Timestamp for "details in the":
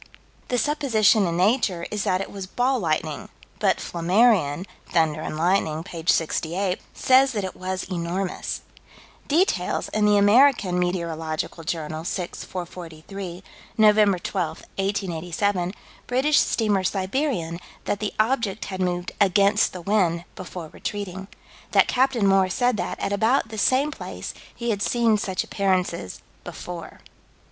9.27-10.17